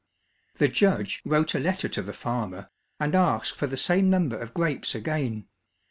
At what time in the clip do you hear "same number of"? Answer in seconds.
3.77-4.51